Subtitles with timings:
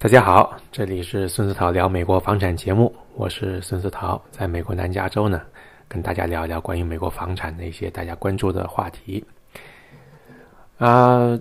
[0.00, 5.42] 大家好，这里是孙思桃聊美国房产节目，我是孙思桃，在美国南加州呢，
[5.88, 9.24] 跟大家聊一聊关于美国房产的一些大家关注的话题。
[10.78, 11.36] 啊，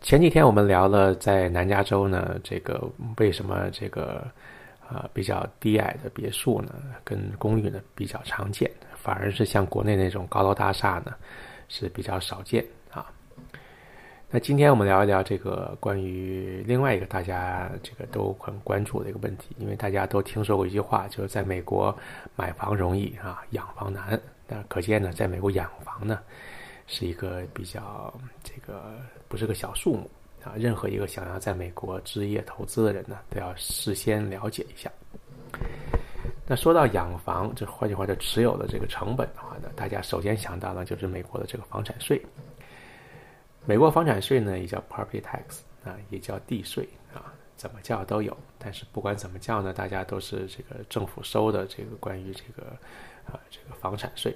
[0.00, 2.82] 前几天我们聊了在南加州呢，这个
[3.18, 4.26] 为什么这个
[4.88, 11.14] 啊比较低矮的别墅呢，跟公寓呢比较常见，反而是像国内那种高楼大厦呢
[11.68, 12.64] 是比较少见。
[14.30, 21.96] 那今天我们聊一聊这个关于另外一个大家这个都很关注的一个问题，因为大家都听说过一句话，就是在美国
[22.36, 24.20] 买房容易啊，养房难。
[24.46, 26.20] 那可见呢，在美国养房呢
[26.86, 28.12] 是一个比较
[28.44, 30.10] 这个不是个小数目
[30.44, 30.52] 啊。
[30.56, 34.92] 任何一个想要在美国置业投资的人呢，都要事先了解一下。
[36.46, 42.22] 那说到养房，这换句话就持有的这个成本的话呢，大家首先想到呢就是美国的这个房产税。
[43.68, 48.34] 美国房产税呢，也叫 property tax 啊，也叫地税啊，怎么叫都有。
[48.58, 52.68] 但是不管怎么叫呢，大家都是这个政府收的这个关于这个
[53.26, 54.34] 啊这个房产税。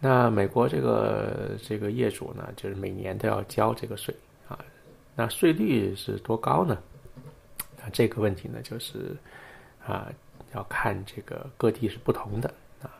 [0.00, 4.12] 那美国这个这个业主呢，就是每年都要交这个税
[4.48, 4.58] 啊。
[5.14, 6.76] 那税率是多高呢？
[7.80, 9.16] 那这个问题呢，就是
[9.86, 10.10] 啊
[10.52, 12.90] 要看这个各地是不同的啊。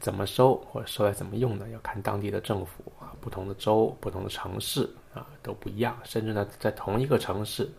[0.00, 1.66] 怎么收或者收来怎么用呢？
[1.70, 2.92] 要看当地的政府，
[3.24, 7.72] 不同的州、不同的城市啊都不一样，甚至呢在同一个城市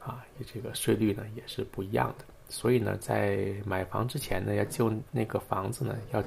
[0.00, 2.24] 啊，这个税率呢也是不一样的。
[2.48, 6.20] 所以呢，在买房之前呢，要就那个房子呢，要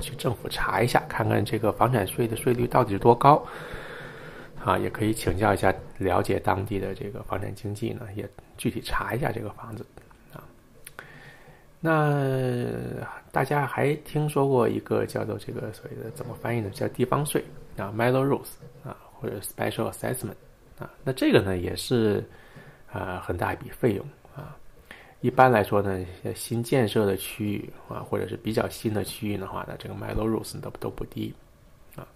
[0.00, 3.46] 去政府查一下，看看这个房产税的税率到底是多高
[4.64, 9.84] 啊，也可以请教一下，了解当地的这个房产经济呢，也具体查一下这个房子。
[11.86, 12.26] 那
[13.30, 16.70] 大家还听说过一个叫做这个所谓的怎么翻译呢？
[16.70, 17.44] 叫地方税
[17.76, 20.32] 啊 m e l o rules 啊，或者 special assessment
[20.78, 20.90] 啊。
[21.04, 22.24] 那这个呢也是
[22.90, 24.56] 啊很大一笔费用啊。
[25.20, 31.34] 一般来说呢，新建设的区域啊，或者是比较新的区域的话呢，这个 m e l o rules 都都不低
[31.96, 32.08] 啊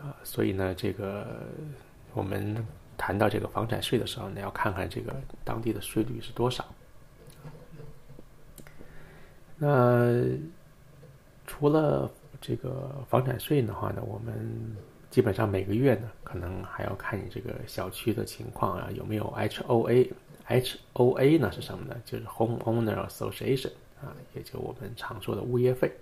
[0.00, 0.14] 啊。
[0.22, 1.26] 所以呢，这个
[2.14, 2.64] 我们
[2.96, 6.64] 谈到这个房产税的时候呢，要看看这个当地的税率是多少。
[9.62, 10.10] 那
[11.46, 12.10] 除了
[12.40, 14.34] 这个房产税的话呢，我们
[15.10, 20.10] 基本上每个月呢，可能还要看你这个小区的情况啊，有没有 HOA。
[20.48, 21.94] HOA 呢是什么呢？
[22.06, 25.92] 就是 Home Owner Association 啊，也就我们常说的物业费。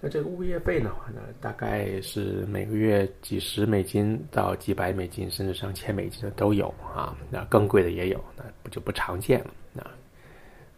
[0.00, 7.16] 那这个物业费的话呢，大概是每个月几十美金到几百美金，甚至上千美金的都有啊。
[7.30, 9.54] 那更贵的也有，那不就不常见了。
[9.72, 9.82] 那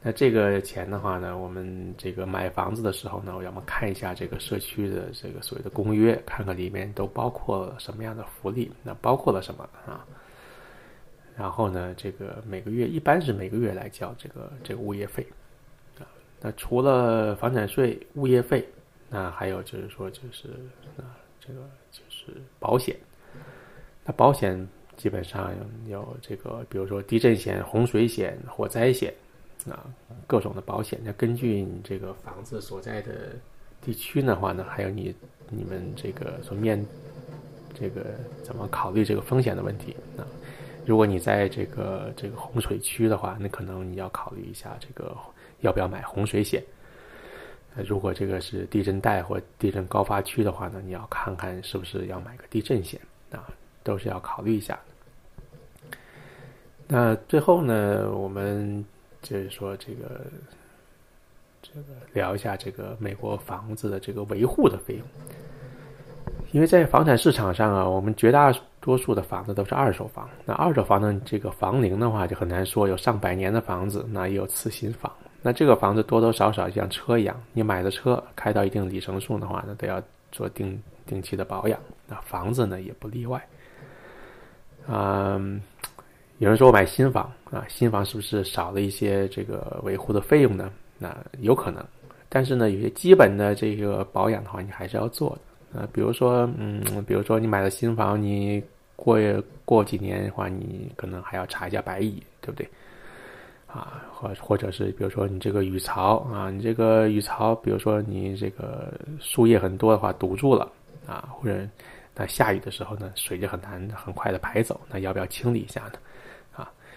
[0.07, 10.05] 那这个钱的话呢，我们这个买房子的时候呢，要么看一下这个社区的这个所谓的公约，看看里面都包括了什么样的福利，那包括了什么啊？
[11.35, 15.27] 然后呢，这个每个月一般是每个月来交这个这个物业费
[15.99, 16.05] 啊。
[16.39, 18.63] 那除了房产税、物业费，
[19.09, 20.49] 那还有就是说就是
[20.99, 21.61] 啊，这个
[21.91, 22.27] 就是
[22.61, 22.95] 保险。
[24.05, 25.51] 那保险基本上
[25.89, 29.11] 有这个，比如说地震险、洪水险、火灾险。
[29.71, 29.87] 啊，
[30.27, 33.31] 各种的保险，那根据你这个房子所在的
[33.81, 35.15] 地区的话呢，还有你
[35.49, 36.85] 你们这个所面
[37.73, 40.27] 这个怎么考虑这个风险的问题啊？
[40.85, 45.17] 如果你在这个这个洪水区的话，那可能你要考虑一下这个
[45.61, 46.63] 要不要买洪水险。
[47.87, 53.01] 如果这个是地震带或地震高发区的话呢，你要看看是不是要买个地震险
[53.31, 53.49] 啊，
[53.83, 55.97] 都是要考虑一下的。
[56.87, 58.85] 那最后呢，我们。
[59.25, 60.21] 就是说，这个
[61.63, 65.07] 这个聊一下这个美国房子的这个维护的费用，
[66.53, 70.29] 因为在房产市场上啊，我们绝大多数的房子都是二手房。
[70.45, 75.11] 那二手房呢，这个房龄的话就很难说，有上百年的房子，那也有次新房。
[75.41, 81.81] 那这个房子多多少少像车一样，你买的车开到一定里程数的话呢，都要做定定期的保养。
[82.07, 83.43] 那房子呢，也不例外。
[84.87, 85.63] 嗯。
[86.39, 90.71] 有人说我买新房啊，新房是不是少了一些这个维护的费用呢？
[90.99, 91.85] 那有可能，
[92.29, 95.39] 但是呢，有些基本的这个保养的话，你还是要做
[95.73, 95.89] 的啊。
[95.93, 98.63] 比如说，嗯，比如说你买了新房，你
[98.97, 99.17] 过
[99.65, 102.69] 过几年的话，你可能还要查一下白蚁，对不对？
[103.69, 110.71] 啊，或或者是比如说你这个雨槽啊，你这个雨槽，比如说你这个树叶很多的话堵住了
[111.07, 111.67] 啊，或者
[112.15, 115.93] 那下雨的时候呢，水就很难很快的排走，那要不要清理一下呢？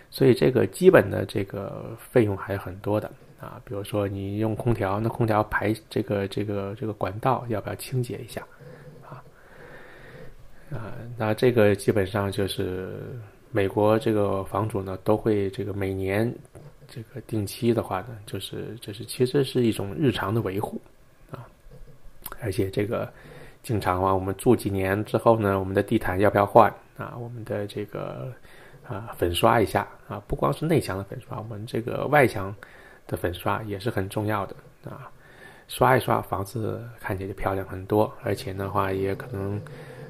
[0.09, 8.41] 所以这个基本的这个费用还是很多的啊，比如说你用空调，那空调排这个这个这个管道要不要清洁一下
[9.07, 9.21] 啊？
[10.71, 12.99] 啊，那这个基本上就是
[13.51, 16.33] 美国这个房主呢，都会这个每年
[16.87, 20.81] 这个定期的话呢，就是这是其实是一种日常的维护
[21.31, 21.45] 啊，
[22.41, 23.11] 而且这个
[23.61, 27.13] 经常啊，我们住几年之后呢，我们的地毯要不要换啊？
[27.19, 28.33] 我们的这个
[28.89, 32.55] 啊粉刷一下啊，不光是内墙的粉刷，我们这个外墙
[33.05, 34.55] 的粉刷也是很重要的
[34.85, 35.11] 啊。
[35.67, 39.61] 刷一刷，房子看起来就漂亮很多，而且的话也可能。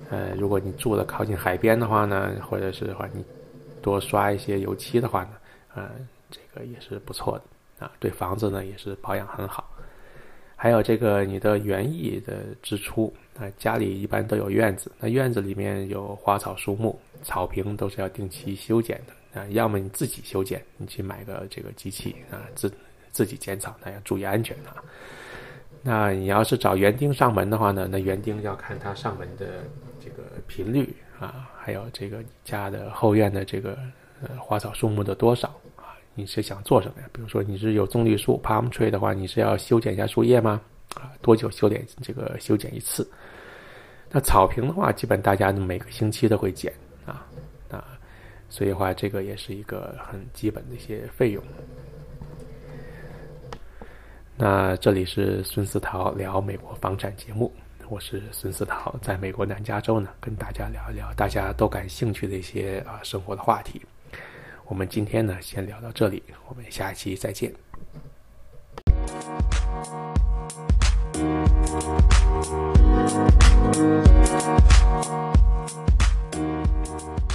[0.09, 3.25] 呃，如果你住的靠近海边的话呢，或者是的话你
[3.81, 5.31] 多刷一些油漆的话呢，
[5.75, 5.89] 呃，
[6.29, 9.69] 这个也是不错的啊，对房子呢也是保养很好。
[10.55, 22.71] 还有这个你的园艺的支出啊，家里一般都有院子，那院子里面有花草树木、草坪都是要定期修剪的啊，要么你自己修剪，你去买个这个机器啊，自
[23.11, 24.83] 自己剪草，那要注意安全啊。
[25.83, 29.63] 那你要是找园丁上门的话呢，那园丁要看他上门的。
[29.99, 33.77] 这个频率啊，还有这个你家的后院的这个
[34.21, 35.97] 呃花草树木的多少啊？
[36.13, 37.09] 你是想做什么呀？
[37.11, 40.61] 比如说你是有棕榈树 （palm tree） 的话，你是要修剪一下树叶吗？
[40.95, 43.09] 啊，多久修剪这个修剪一次？
[44.09, 46.73] 那草坪的话，基本大家每个星期都会剪
[47.05, 47.27] 啊
[47.69, 47.83] 啊，
[48.49, 51.43] 所以的话这个也是一个很基本的一些费用。
[54.35, 57.51] 那这里是孙思桃聊美国房产节目。
[57.89, 63.81] 我是孙思桃，在美国南加州呢，跟大家聊一聊大家都感兴趣的一些啊生活的话题。
[64.65, 67.66] 我们今天呢，先聊到这里，我们下一期再见。
[71.69, 71.83] Thank
[77.21, 77.26] you.